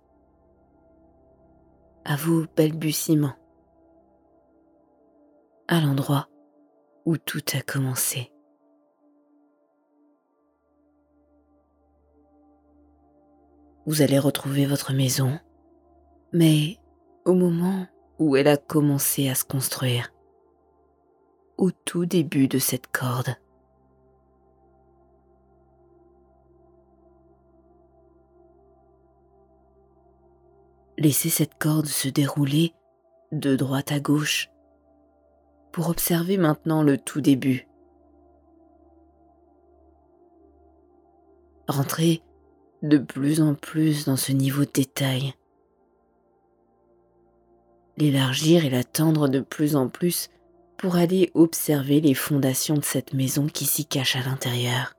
à 2.05 2.17
vos 2.17 2.45
balbutiements, 2.55 3.35
à 5.69 5.81
l'endroit 5.81 6.29
où 7.07 7.17
tout 7.17 7.43
a 7.55 7.63
commencé. 7.63 8.31
Vous 13.87 14.03
allez 14.03 14.19
retrouver 14.19 14.67
votre 14.67 14.93
maison, 14.93 15.39
mais 16.35 16.77
au 17.25 17.33
moment 17.33 17.87
où 18.19 18.37
elle 18.37 18.49
a 18.49 18.59
commencé 18.59 19.31
à 19.31 19.35
se 19.35 19.45
construire, 19.45 20.13
au 21.57 21.71
tout 21.71 22.05
début 22.05 22.49
de 22.49 22.59
cette 22.59 22.89
corde. 22.89 23.37
laissez 31.05 31.29
cette 31.29 31.59
corde 31.59 31.87
se 31.87 32.09
dérouler 32.09 32.73
de 33.33 33.57
droite 33.57 33.93
à 33.93 34.01
gauche 34.01 34.49
pour 35.73 35.89
observer 35.89 36.39
maintenant 36.39 36.83
le 36.83 36.99
tout 36.99 37.21
début. 37.21 37.69
Rentrez 41.69 42.23
de 42.83 42.99
plus 42.99 43.43
en 43.43 43.55
plus 43.55 44.07
dans 44.07 44.17
ce 44.17 44.33
niveau 44.33 44.65
de 44.65 44.71
détail. 44.73 45.35
L'élargir 47.97 48.65
et 48.65 48.71
l'attendre 48.71 49.29
de 49.29 49.41
plus 49.41 49.77
en 49.77 49.89
plus 49.89 50.31
pour 50.77 50.97
aller 50.97 51.31
observer 51.35 52.01
les 52.01 52.15
fondations 52.15 52.75
de 52.75 52.85
cette 52.85 53.15
maison 53.15 53.47
qui 53.47 53.65
s'y 53.65 53.87
cache 53.87 54.17
à 54.17 54.23
l'intérieur. 54.23 54.95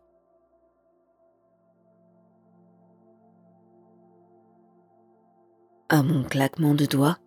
À 5.89 6.01
mon 6.01 6.23
claquement 6.23 6.73
de 6.73 6.85
doigts, 6.85 7.19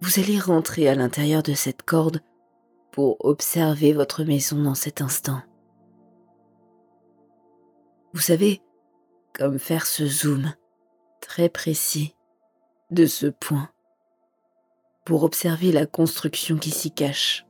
vous 0.00 0.20
allez 0.20 0.38
rentrer 0.38 0.86
à 0.88 0.94
l'intérieur 0.94 1.42
de 1.42 1.54
cette 1.54 1.82
corde 1.82 2.20
pour 2.92 3.24
observer 3.24 3.92
votre 3.92 4.22
maison 4.22 4.62
dans 4.62 4.74
cet 4.74 5.00
instant. 5.00 5.42
Vous 8.12 8.20
savez, 8.20 8.62
comme 9.32 9.58
faire 9.58 9.86
ce 9.86 10.06
zoom 10.06 10.54
très 11.20 11.48
précis 11.48 12.14
de 12.92 13.06
ce 13.06 13.26
point 13.26 13.70
pour 15.04 15.22
observer 15.22 15.72
la 15.72 15.86
construction 15.86 16.56
qui 16.56 16.70
s'y 16.70 16.90
cache. 16.90 17.46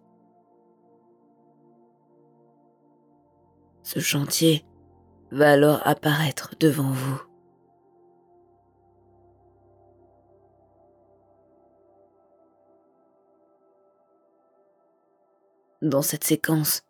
Ce 3.82 4.00
chantier 4.00 4.64
va 5.30 5.52
alors 5.52 5.80
apparaître 5.86 6.54
devant 6.58 6.90
vous. 6.90 7.22
Dans 15.82 16.02
cette 16.02 16.24
séquence, 16.24 16.82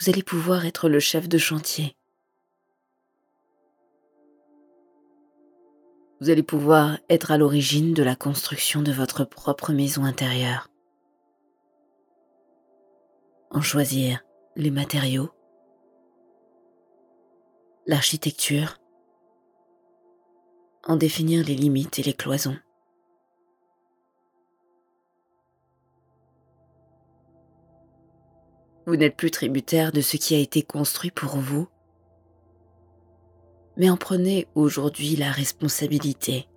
vous 0.00 0.08
allez 0.08 0.22
pouvoir 0.22 0.64
être 0.64 0.88
le 0.88 1.00
chef 1.00 1.28
de 1.28 1.36
chantier. 1.36 1.96
Vous 6.20 6.30
allez 6.30 6.42
pouvoir 6.42 6.98
être 7.10 7.30
à 7.30 7.36
l'origine 7.36 7.92
de 7.92 8.02
la 8.02 8.16
construction 8.16 8.80
de 8.80 8.90
votre 8.90 9.24
propre 9.24 9.72
maison 9.72 10.04
intérieure. 10.04 10.70
En 13.50 13.60
choisir 13.60 14.24
les 14.56 14.70
matériaux, 14.70 15.30
l'architecture, 17.86 18.78
en 20.84 20.96
définir 20.96 21.44
les 21.44 21.54
limites 21.54 21.98
et 21.98 22.02
les 22.02 22.14
cloisons. 22.14 22.56
Vous 28.86 28.96
n'êtes 28.96 29.16
plus 29.16 29.30
tributaire 29.30 29.92
de 29.92 30.00
ce 30.00 30.16
qui 30.16 30.34
a 30.34 30.38
été 30.38 30.62
construit 30.62 31.10
pour 31.10 31.36
vous, 31.36 31.68
mais 33.76 33.90
en 33.90 33.96
prenez 33.96 34.46
aujourd'hui 34.54 35.16
la 35.16 35.30
responsabilité. 35.30 36.48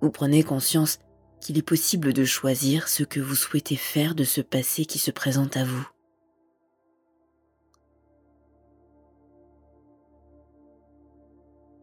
Vous 0.00 0.10
prenez 0.10 0.42
conscience 0.42 0.98
qu'il 1.40 1.58
est 1.58 1.62
possible 1.62 2.12
de 2.12 2.24
choisir 2.24 2.88
ce 2.88 3.02
que 3.02 3.20
vous 3.20 3.34
souhaitez 3.34 3.76
faire 3.76 4.14
de 4.14 4.24
ce 4.24 4.40
passé 4.40 4.84
qui 4.84 4.98
se 4.98 5.10
présente 5.10 5.56
à 5.56 5.64
vous. 5.64 5.86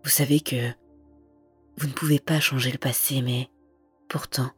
Vous 0.03 0.09
savez 0.09 0.39
que 0.39 0.71
vous 1.77 1.87
ne 1.87 1.93
pouvez 1.93 2.19
pas 2.19 2.39
changer 2.39 2.71
le 2.71 2.77
passé, 2.77 3.21
mais 3.21 3.49
pourtant, 4.07 4.49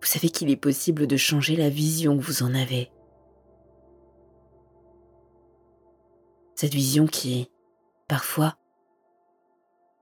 vous 0.00 0.06
savez 0.06 0.28
qu'il 0.28 0.50
est 0.50 0.56
possible 0.56 1.06
de 1.06 1.16
changer 1.16 1.56
la 1.56 1.70
vision 1.70 2.18
que 2.18 2.22
vous 2.22 2.42
en 2.42 2.54
avez. 2.54 2.90
Cette 6.60 6.74
vision 6.74 7.06
qui, 7.06 7.48
parfois, 8.08 8.56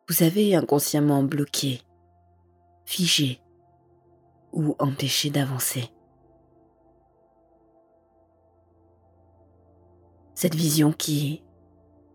vous 0.08 0.22
avez 0.22 0.54
inconsciemment 0.54 1.22
bloqué, 1.22 1.82
figé 2.86 3.42
ou 4.54 4.74
empêché 4.78 5.28
d'avancer. 5.28 5.90
Cette 10.34 10.54
vision 10.54 10.92
qui, 10.92 11.44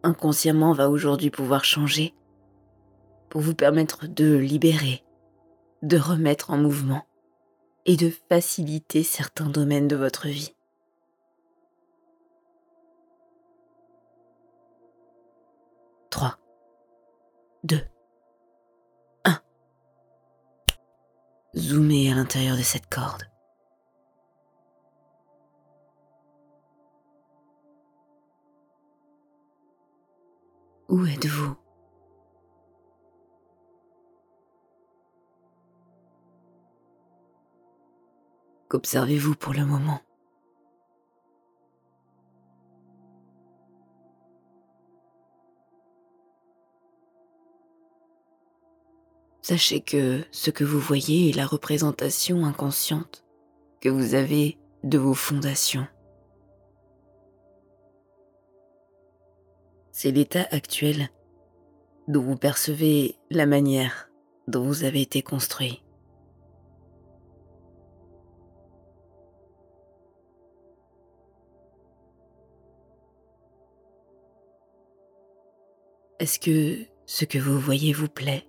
inconsciemment, 0.02 0.74
va 0.74 0.90
aujourd'hui 0.90 1.30
pouvoir 1.30 1.64
changer 1.64 2.16
pour 3.30 3.42
vous 3.42 3.54
permettre 3.54 4.08
de 4.08 4.38
libérer, 4.38 5.04
de 5.84 6.00
remettre 6.00 6.50
en 6.50 6.58
mouvement 6.58 7.06
et 7.86 7.96
de 7.96 8.12
faciliter 8.28 9.04
certains 9.04 9.52
domaines 9.52 9.88
de 9.88 9.96
votre 9.96 10.30
vie. 10.30 10.56
2, 17.64 17.80
1. 19.24 19.40
Zoomez 21.56 22.12
à 22.12 22.16
l'intérieur 22.16 22.58
de 22.58 22.64
cette 22.64 22.90
corde. 22.90 23.30
Où 30.90 31.06
êtes-vous? 31.06 31.56
Qu'observez-vous 38.70 39.36
pour 39.36 39.54
le 39.54 39.66
moment? 39.66 40.02
Sachez 49.42 49.82
que 49.82 50.24
ce 50.32 50.52
que 50.52 50.64
vous 50.64 50.80
voyez 50.80 51.30
est 51.30 51.36
la 51.36 51.48
représentation 51.48 52.46
inconsciente 52.46 53.26
que 53.82 53.90
vous 53.90 54.14
avez 54.14 54.60
de 54.84 55.00
vos 55.00 55.16
fondations. 55.16 55.88
C'est 59.92 60.12
l'état 60.12 60.48
actuel 60.52 61.10
dont 62.08 62.22
vous 62.22 62.38
percevez 62.38 63.16
la 63.32 63.48
manière 63.48 64.12
dont 64.48 64.64
vous 64.64 64.84
avez 64.84 65.02
été 65.02 65.24
construit. 65.24 65.84
Est-ce 76.20 76.40
que 76.40 76.86
ce 77.08 77.26
que 77.26 77.40
vous 77.40 77.60
voyez 77.60 77.94
vous 77.94 78.08
plaît? 78.08 78.46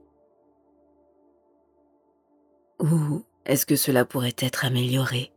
Ou 2.82 3.24
est-ce 3.46 3.64
que 3.64 3.76
cela 3.76 4.04
pourrait 4.04 4.34
être 4.38 4.64
amélioré? 4.64 5.30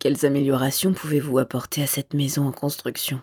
Quelles 0.00 0.26
améliorations 0.26 0.92
pouvez-vous 0.92 1.38
apporter 1.38 1.84
à 1.84 1.86
cette 1.86 2.14
maison 2.14 2.48
en 2.48 2.52
construction? 2.52 3.22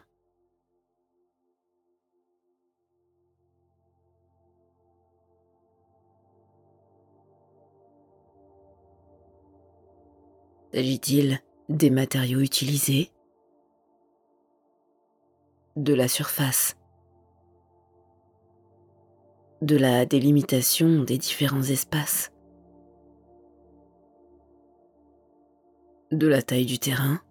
S'agit-il 10.73 11.41
des 11.67 11.89
matériaux 11.89 12.39
utilisés? 12.39 13.11
De 15.77 15.93
la 15.93 16.09
surface. 16.09 16.75
De 19.61 19.77
la 19.77 20.05
délimitation 20.05 21.03
des 21.03 21.17
différents 21.17 21.61
espaces. 21.61 22.33
De 26.11 26.27
la 26.27 26.41
taille 26.41 26.65
du 26.65 26.77
terrain. 26.77 27.21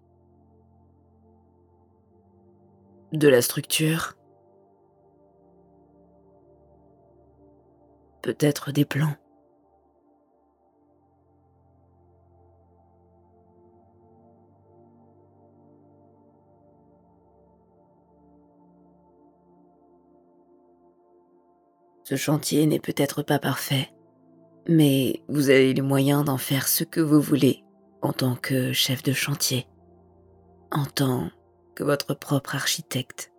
De 3.13 3.27
la 3.27 3.43
structure. 3.43 4.15
Peut-être 8.23 8.71
des 8.71 8.85
plans 8.85 9.17
Ce 22.11 22.17
chantier 22.17 22.65
n'est 22.65 22.81
peut-être 22.81 23.23
pas 23.23 23.39
parfait, 23.39 23.89
Mais 24.67 25.23
vous 25.29 25.49
avez 25.49 25.73
les 25.73 25.81
moyens 25.81 26.25
d'en 26.25 26.37
faire 26.37 26.67
ce 26.67 26.83
que 26.83 26.99
vous 26.99 27.21
voulez 27.21 27.63
en 28.01 28.11
tant 28.11 28.35
que 28.35 28.73
chef 28.73 29.01
de 29.01 29.13
chantier, 29.13 29.65
en 30.71 30.83
tant 30.83 31.29
que 31.73 31.85
votre 31.85 32.13
propre 32.13 32.53
architecte. 32.53 33.31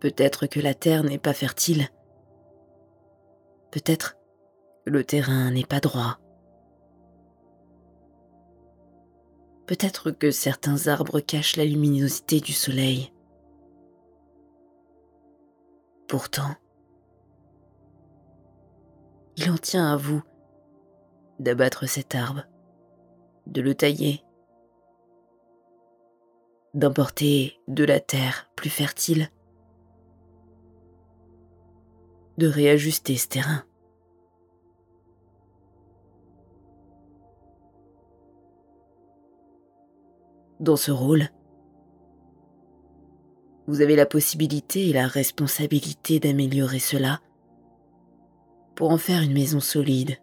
Peut-être 0.00 0.48
que 0.48 0.58
la 0.58 0.74
terre 0.74 1.04
n'est 1.04 1.18
pas 1.18 1.34
fertile. 1.34 1.86
Peut-être 3.70 4.16
que 4.84 4.90
le 4.90 5.04
terrain 5.04 5.52
n'est 5.52 5.62
pas 5.62 5.78
droit. 5.78 6.18
Peut-être 9.66 10.10
que 10.10 10.30
certains 10.30 10.88
arbres 10.88 11.20
cachent 11.20 11.56
la 11.56 11.64
luminosité 11.64 12.40
du 12.40 12.52
soleil. 12.52 13.12
Pourtant, 16.06 16.54
il 19.36 19.50
en 19.50 19.56
tient 19.56 19.90
à 19.92 19.96
vous 19.96 20.22
d'abattre 21.40 21.86
cet 21.86 22.14
arbre, 22.14 22.44
de 23.46 23.60
le 23.60 23.74
tailler, 23.74 24.22
d'emporter 26.74 27.58
de 27.66 27.84
la 27.84 28.00
terre 28.00 28.50
plus 28.56 28.70
fertile, 28.70 29.30
de 32.36 32.46
réajuster 32.46 33.16
ce 33.16 33.28
terrain. 33.28 33.64
Dans 40.64 40.76
ce 40.76 40.90
rôle, 40.90 41.28
vous 43.66 43.82
avez 43.82 43.96
la 43.96 44.06
possibilité 44.06 44.88
et 44.88 44.94
la 44.94 45.06
responsabilité 45.06 46.20
d'améliorer 46.20 46.78
cela 46.78 47.20
pour 48.74 48.90
en 48.90 48.96
faire 48.96 49.20
une 49.20 49.34
maison 49.34 49.60
solide, 49.60 50.16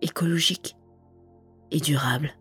écologique 0.00 0.74
et 1.70 1.80
durable. 1.80 2.34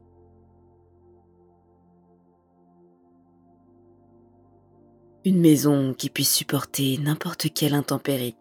Une 5.26 5.42
maison 5.42 5.94
qui 5.94 6.10
puisse 6.10 6.34
supporter 6.34 6.98
n'importe 6.98 7.54
quelle 7.54 7.74
intempérie. 7.74 8.38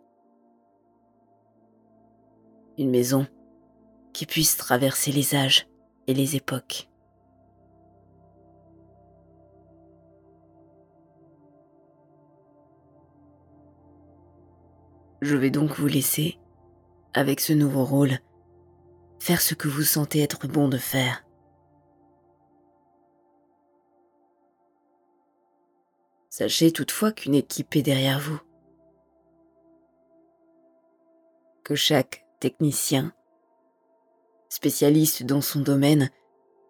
Une 2.79 2.91
maison 2.91 3.27
qui 4.13 4.27
puisse 4.27 4.57
traverser 4.57 5.11
les 5.11 5.35
âges 5.35 5.67
et 6.07 6.15
les 6.15 6.37
époques. 6.37 6.90
Je 15.21 15.37
vais 15.37 15.51
donc 15.51 15.79
vous 15.79 15.87
laisser, 15.87 16.39
avec 17.13 17.41
ce 17.41 17.53
nouveau 17.53 17.85
rôle, 17.85 18.19
faire 19.19 19.43
ce 19.43 19.55
que 19.55 19.69
vous 19.69 19.83
sentez 19.83 20.21
être 20.21 20.49
bon 20.49 20.69
de 20.69 20.79
faire. 20.79 21.25
Sachez 26.31 26.73
toutefois 26.73 27.13
qu'une 27.13 27.35
équipe 27.35 27.77
est 27.77 27.83
derrière 27.83 28.19
vous. 28.19 28.41
Que 31.65 31.75
chaque 31.75 32.25
technicien, 32.41 33.13
spécialiste 34.49 35.25
dans 35.25 35.43
son 35.43 35.61
domaine, 35.61 36.09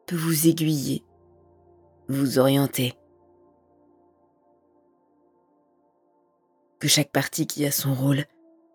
peut 0.07 0.17
vous 0.17 0.49
aiguiller, 0.49 1.05
vous 2.09 2.41
orienter. 2.41 2.95
Que 6.81 6.89
chaque 6.89 7.13
partie 7.13 7.47
qui 7.47 7.65
a 7.65 7.71
son 7.71 7.95
rôle 7.95 8.25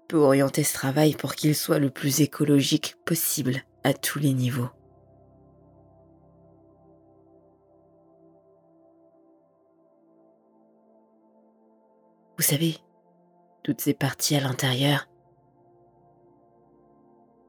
peut 0.08 0.18
orienter 0.18 0.64
ce 0.64 0.74
travail 0.74 1.16
pour 1.16 1.36
qu'il 1.36 1.56
soit 1.56 1.80
le 1.80 1.90
plus 1.90 2.22
écologique 2.22 2.96
possible 3.06 3.64
à 3.84 3.94
tous 3.94 4.20
les 4.20 4.34
niveaux. 4.34 4.70
Vous 12.38 12.44
savez, 12.44 12.78
toutes 13.64 13.82
ces 13.82 13.94
parties 13.94 14.36
à 14.36 14.42
l'intérieur 14.42 15.08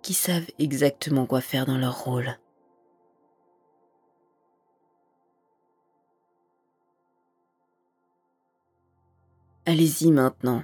qui 0.03 0.15
savent 0.15 0.47
exactement 0.59 1.27
quoi 1.27 1.41
faire 1.41 1.67
dans 1.67 1.79
leur 1.79 2.05
rôle. 2.05 2.39
Allez-y 9.67 10.13
maintenant 10.13 10.63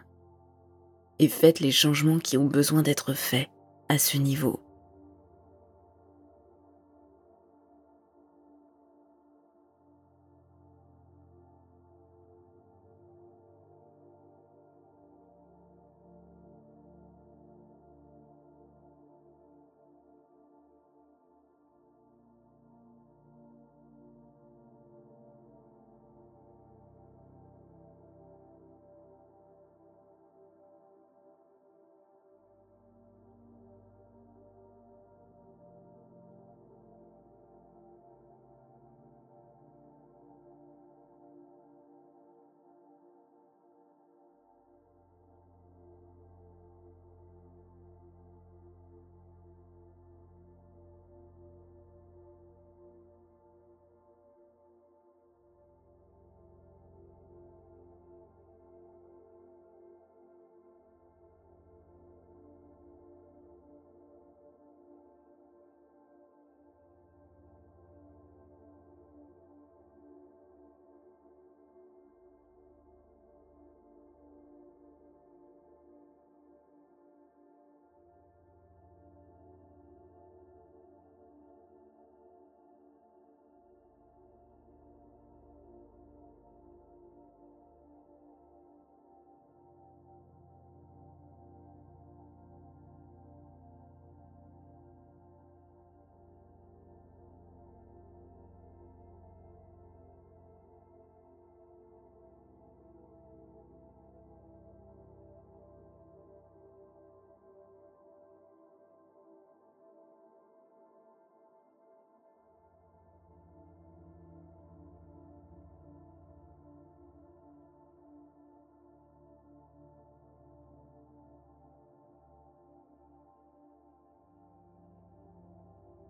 et 1.23 1.29
faites 1.29 1.61
les 1.61 1.71
changements 1.71 2.19
qui 2.19 2.37
ont 2.37 2.47
besoin 2.47 2.83
d'être 2.83 3.15
faits 3.15 3.49
à 3.89 3.99
ce 3.99 4.17
niveau. 4.17 4.62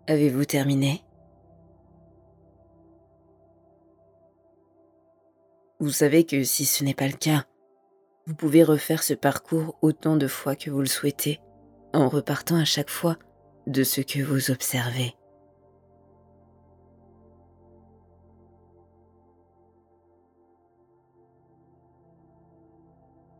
Avez-vous 0.07 0.43
terminé? 0.43 1.01
Vous 5.79 5.91
savez 5.91 6.25
que 6.25 6.43
si 6.43 6.65
ce 6.65 6.83
n'est 6.83 6.93
pas 6.93 7.07
le 7.07 7.13
cas, 7.13 7.45
vous 8.27 8.35
pouvez 8.35 8.63
refaire 8.63 9.01
ce 9.01 9.13
parcours 9.13 9.77
autant 9.81 10.17
de 10.17 10.27
fois 10.27 10.57
que 10.57 10.69
vous 10.69 10.81
le 10.81 10.87
souhaitez, 10.87 11.39
en 11.93 12.09
repartant 12.09 12.57
à 12.57 12.65
chaque 12.65 12.89
fois 12.89 13.17
de 13.65 13.83
ce 13.83 14.01
que 14.01 14.21
vous 14.21 14.51
observez. 14.51 15.15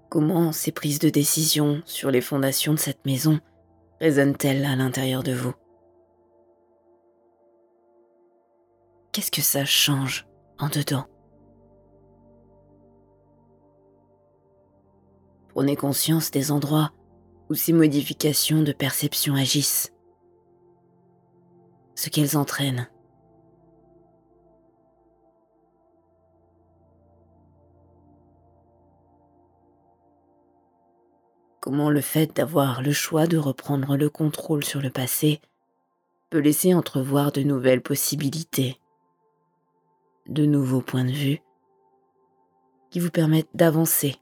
Comment 0.10 0.54
ces 0.54 0.72
prises 0.72 1.00
de 1.00 1.10
décision 1.10 1.82
sur 1.86 2.10
les 2.10 2.22
fondations 2.22 2.74
de 2.74 2.80
cette 2.80 3.06
maison 3.06 3.40
résonnent-elles 4.00 4.64
à 4.64 4.78
l'intérieur 4.78 5.24
de 5.24 5.34
vous? 5.34 5.54
Qu'est-ce 9.14 9.32
que 9.32 9.42
ça 9.42 9.64
change 9.64 10.28
en 10.60 10.68
dedans? 10.68 11.06
Prenez 15.50 15.76
conscience 15.76 16.32
des 16.32 16.52
endroits 16.52 16.92
où 17.50 17.54
ces 17.54 17.74
modifications 17.74 18.64
de 18.64 18.74
perception 18.74 19.36
agissent, 19.36 19.94
ce 21.96 22.10
qu'elles 22.10 22.36
entraînent. 22.36 22.90
comment 31.64 31.90
le 31.90 32.02
fait 32.02 32.36
d'avoir 32.36 32.82
le 32.82 32.92
choix 32.92 33.26
de 33.26 33.38
reprendre 33.38 33.96
le 33.96 34.10
contrôle 34.10 34.66
sur 34.66 34.82
le 34.82 34.90
passé 34.90 35.40
peut 36.30 36.40
laisser 36.40 36.74
entrevoir 36.74 37.32
de 37.32 37.42
nouvelles 37.42 37.82
possibilités, 37.82 38.82
de 40.28 40.46
nouveaux 40.46 40.82
points 40.82 41.06
de 41.06 41.12
vue 41.12 41.42
qui 42.90 43.00
vous 43.00 43.12
permettent 43.12 43.50
d'avancer 43.54 44.16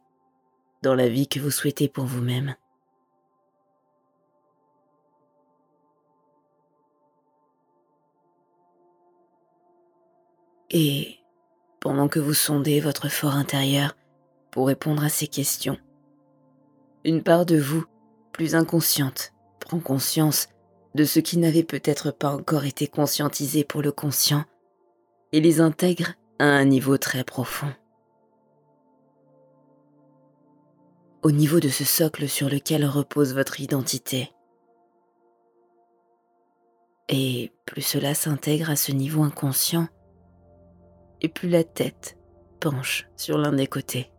dans 0.81 0.95
la 0.95 1.07
vie 1.09 1.27
que 1.27 1.39
vous 1.39 1.51
souhaitez 1.51 1.87
pour 1.87 2.05
vous-même. 2.05 2.55
Et 10.69 11.17
pendant 11.81 12.07
que 12.07 12.19
vous 12.19 12.33
sondez 12.33 12.79
votre 12.79 13.09
fort 13.09 13.35
intérieur 13.35 13.95
pour 14.51 14.67
répondre 14.67 15.03
à 15.03 15.09
ces 15.09 15.27
questions, 15.27 15.77
une 17.03 17.23
part 17.23 17.45
de 17.45 17.57
vous, 17.57 17.83
plus 18.31 18.55
inconsciente, 18.55 19.33
prend 19.59 19.79
conscience 19.79 20.47
de 20.95 21.03
ce 21.03 21.19
qui 21.19 21.37
n'avait 21.37 21.63
peut-être 21.63 22.11
pas 22.11 22.33
encore 22.33 22.63
été 22.63 22.87
conscientisé 22.87 23.65
pour 23.65 23.81
le 23.81 23.91
conscient 23.91 24.45
et 25.31 25.39
les 25.39 25.61
intègre 25.61 26.13
à 26.39 26.45
un 26.45 26.65
niveau 26.65 26.97
très 26.97 27.23
profond. 27.23 27.71
Au 31.23 31.31
niveau 31.31 31.59
de 31.59 31.69
ce 31.69 31.83
socle 31.83 32.27
sur 32.27 32.49
lequel 32.49 32.85
repose 32.85 33.33
votre 33.33 33.59
identité. 33.59 34.31
Et 37.09 37.51
plus 37.65 37.81
cela 37.81 38.13
s'intègre 38.13 38.69
à 38.69 38.75
ce 38.75 38.91
niveau 38.91 39.21
inconscient, 39.21 39.87
et 41.21 41.29
plus 41.29 41.49
la 41.49 41.63
tête 41.63 42.17
penche 42.59 43.07
sur 43.15 43.37
l'un 43.37 43.51
des 43.51 43.67
côtés. 43.67 44.11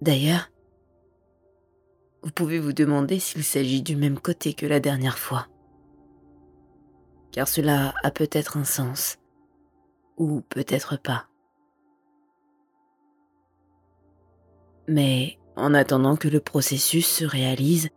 D'ailleurs, 0.00 0.50
vous 2.22 2.30
pouvez 2.30 2.58
vous 2.58 2.72
demander 2.72 3.18
s'il 3.18 3.44
s'agit 3.44 3.82
du 3.82 3.96
même 3.96 4.18
côté 4.18 4.54
que 4.54 4.66
la 4.66 4.80
dernière 4.80 5.18
fois. 5.18 5.46
Car 7.34 7.48
cela 7.48 7.94
a 8.04 8.12
peut-être 8.12 8.56
un 8.56 8.64
sens, 8.64 9.18
ou 10.16 10.40
peut-être 10.42 10.96
pas. 10.96 11.26
Mais 14.86 15.40
en 15.56 15.74
attendant 15.74 16.14
que 16.14 16.28
le 16.28 16.38
processus 16.38 17.08
se 17.08 17.24
réalise 17.24 17.88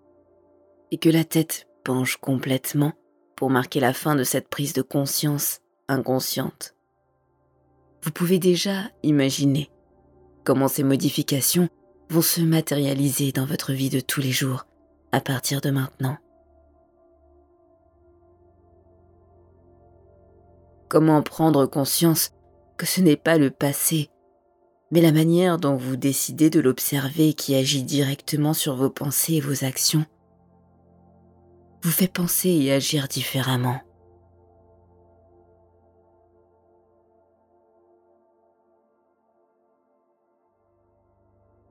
et 0.89 0.97
que 0.97 1.09
la 1.09 1.23
tête 1.23 1.67
penche 1.83 2.17
complètement 2.17 2.93
pour 3.35 3.51
marquer 3.51 3.79
la 3.79 3.93
fin 3.93 4.15
de 4.15 4.23
cette 4.23 4.49
prise 4.49 4.73
de 4.73 4.81
conscience 4.81 5.59
inconsciente, 5.87 6.73
vous 8.01 8.11
pouvez 8.11 8.39
déjà 8.39 8.89
imaginer 9.03 9.69
comment 10.45 10.67
ces 10.67 10.83
modifications 10.83 11.69
vont 12.09 12.23
se 12.23 12.41
matérialiser 12.41 13.31
dans 13.33 13.45
votre 13.45 13.73
vie 13.73 13.91
de 13.91 13.99
tous 13.99 14.21
les 14.21 14.31
jours 14.31 14.65
à 15.11 15.21
partir 15.21 15.61
de 15.61 15.69
maintenant. 15.69 16.17
Comment 20.89 21.21
prendre 21.21 21.65
conscience 21.65 22.31
que 22.77 22.85
ce 22.85 23.01
n'est 23.01 23.17
pas 23.17 23.37
le 23.37 23.49
passé, 23.49 24.09
mais 24.91 25.01
la 25.01 25.11
manière 25.11 25.57
dont 25.57 25.75
vous 25.75 25.95
décidez 25.97 26.49
de 26.49 26.59
l'observer 26.59 27.33
qui 27.33 27.55
agit 27.55 27.83
directement 27.83 28.53
sur 28.53 28.75
vos 28.75 28.89
pensées 28.89 29.35
et 29.35 29.41
vos 29.41 29.65
actions 29.65 30.05
vous 31.83 31.91
fait 31.91 32.11
penser 32.11 32.49
et 32.49 32.71
agir 32.71 33.07
différemment. 33.07 33.79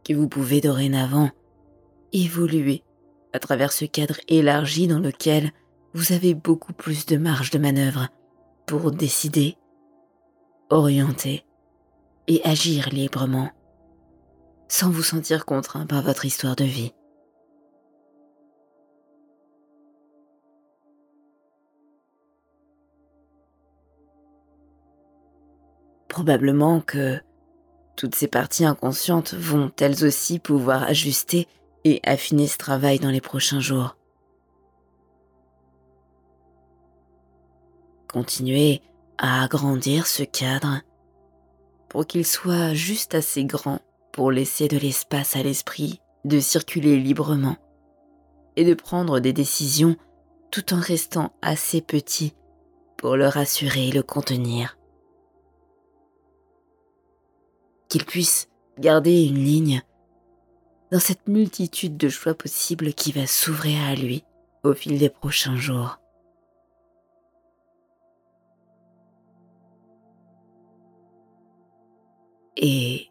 que 0.07 0.14
vous 0.14 0.29
pouvez 0.29 0.61
dorénavant 0.61 1.31
évoluer 2.12 2.85
à 3.33 3.40
travers 3.40 3.72
ce 3.72 3.85
cadre 3.85 4.18
élargi 4.29 4.87
dans 4.87 5.00
lequel 5.00 5.50
vous 5.94 6.12
avez 6.12 6.35
beaucoup 6.35 6.72
plus 6.72 7.07
de 7.07 7.16
marge 7.16 7.50
de 7.50 7.59
manœuvre 7.59 8.09
pour 8.66 8.90
décider, 8.90 9.57
orienter 10.70 11.44
et 12.26 12.40
agir 12.44 12.88
librement, 12.90 13.50
sans 14.68 14.90
vous 14.90 15.05
sentir 15.05 15.46
contraint 15.46 15.87
par 15.87 16.02
votre 16.02 16.24
histoire 16.24 16.57
de 16.57 16.64
vie. 16.64 16.92
Probablement 26.09 26.81
que 26.81 27.20
toutes 27.94 28.14
ces 28.14 28.26
parties 28.26 28.64
inconscientes 28.64 29.35
vont 29.35 29.70
elles 29.81 30.05
aussi 30.05 30.38
pouvoir 30.38 30.83
ajuster 30.83 31.46
et 31.85 32.00
affiner 32.05 32.48
ce 32.48 32.59
travail 32.59 32.98
dans 32.98 33.11
les 33.11 33.20
prochains 33.20 33.61
jours. 33.61 33.96
Continuez 38.12 38.82
à 39.18 39.42
agrandir 39.42 40.06
ce 40.06 40.22
cadre 40.22 40.80
pour 41.88 42.06
qu'il 42.06 42.26
soit 42.26 42.74
juste 42.74 43.14
assez 43.14 43.44
grand 43.44 43.80
pour 44.12 44.30
laisser 44.30 44.68
de 44.68 44.78
l'espace 44.78 45.36
à 45.36 45.42
l'esprit 45.42 46.00
de 46.24 46.40
circuler 46.40 46.98
librement 46.98 47.56
et 48.56 48.64
de 48.64 48.74
prendre 48.74 49.20
des 49.20 49.32
décisions 49.32 49.96
tout 50.50 50.72
en 50.72 50.80
restant 50.80 51.32
assez 51.42 51.80
petit 51.80 52.34
pour 52.96 53.16
le 53.16 53.28
rassurer 53.28 53.88
et 53.88 53.92
le 53.92 54.02
contenir 54.02 54.76
qu'il 57.88 58.04
puisse 58.04 58.48
garder 58.78 59.24
une 59.24 59.42
ligne 59.42 59.82
dans 60.92 61.00
cette 61.00 61.28
multitude 61.28 61.96
de 61.96 62.08
choix 62.08 62.34
possibles 62.34 62.92
qui 62.94 63.12
va 63.12 63.26
s'ouvrir 63.26 63.82
à 63.84 63.94
lui 63.94 64.24
au 64.64 64.74
fil 64.74 64.98
des 64.98 65.10
prochains 65.10 65.56
jours. 65.56 65.98
Et 72.56 73.10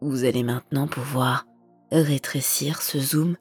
vous 0.00 0.24
allez 0.24 0.42
maintenant 0.42 0.86
pouvoir 0.86 1.46
rétrécir 1.90 2.82
ce 2.82 2.98
zoom 2.98 3.36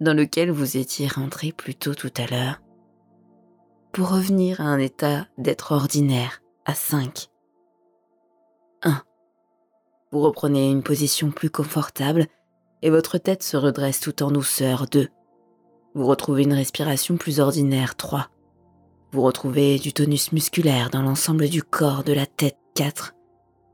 dans 0.00 0.14
lequel 0.14 0.50
vous 0.50 0.76
étiez 0.76 1.08
rentré 1.08 1.52
plus 1.52 1.74
tôt 1.74 1.94
tout 1.94 2.12
à 2.16 2.26
l'heure 2.26 2.60
pour 3.92 4.10
revenir 4.10 4.60
à 4.60 4.64
un 4.64 4.78
état 4.78 5.26
d'être 5.38 5.72
ordinaire 5.72 6.42
à 6.64 6.74
5. 6.74 7.28
1. 8.82 9.02
Vous 10.10 10.20
reprenez 10.20 10.70
une 10.70 10.82
position 10.82 11.30
plus 11.30 11.50
confortable 11.50 12.26
et 12.82 12.90
votre 12.90 13.18
tête 13.18 13.42
se 13.42 13.56
redresse 13.56 14.00
tout 14.00 14.22
en 14.22 14.30
douceur 14.30 14.86
2. 14.86 15.08
Vous 15.94 16.06
retrouvez 16.06 16.42
une 16.42 16.52
respiration 16.52 17.16
plus 17.16 17.38
ordinaire 17.38 17.94
3. 17.94 18.28
Vous 19.12 19.22
retrouvez 19.22 19.78
du 19.78 19.92
tonus 19.92 20.32
musculaire 20.32 20.90
dans 20.90 21.02
l'ensemble 21.02 21.48
du 21.48 21.62
corps 21.62 22.02
de 22.02 22.12
la 22.12 22.26
tête 22.26 22.58
4. 22.74 23.14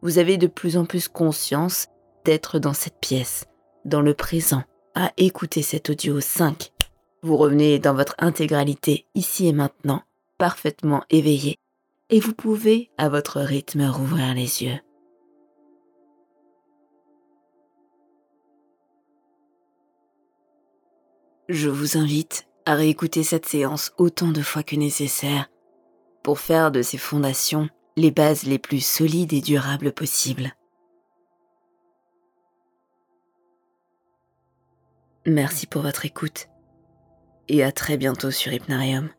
Vous 0.03 0.19
avez 0.19 0.39
de 0.39 0.47
plus 0.47 0.77
en 0.77 0.87
plus 0.87 1.09
conscience 1.09 1.89
d'être 2.25 2.59
dans 2.59 2.73
cette 2.73 2.99
pièce, 3.01 3.45
dans 3.85 4.01
le 4.01 4.15
présent, 4.15 4.63
à 4.95 5.13
écouter 5.19 5.63
cet 5.63 5.91
audio 5.91 6.21
5. 6.21 6.73
Vous 7.23 7.37
revenez 7.37 7.79
dans 7.79 7.95
votre 7.95 8.15
intégralité 8.19 9.07
ici 9.15 9.47
et 9.47 9.53
maintenant, 9.53 10.03
parfaitement 10.39 11.05
éveillé, 11.11 11.59
et 12.09 12.19
vous 12.19 12.33
pouvez, 12.33 12.91
à 12.97 13.11
votre 13.11 13.41
rythme, 13.41 13.83
rouvrir 13.83 14.35
les 14.35 14.63
yeux. 14.63 14.79
Je 21.51 21.69
vous 21.69 21.99
invite 21.99 22.47
à 22.65 22.75
réécouter 22.75 23.23
cette 23.23 23.47
séance 23.47 23.93
autant 23.99 24.29
de 24.29 24.41
fois 24.41 24.63
que 24.63 24.77
nécessaire 24.77 25.51
pour 26.23 26.39
faire 26.39 26.71
de 26.71 26.81
ces 26.81 26.99
fondations 26.99 27.69
les 27.96 28.11
bases 28.11 28.44
les 28.44 28.59
plus 28.59 28.85
solides 28.85 29.33
et 29.33 29.40
durables 29.40 29.92
possibles. 29.92 30.55
Merci 35.26 35.66
pour 35.66 35.83
votre 35.83 36.07
écoute 36.07 36.48
et 37.48 37.62
à 37.62 37.72
très 37.72 37.96
bientôt 37.96 38.31
sur 38.31 38.53
Hypnarium. 38.53 39.11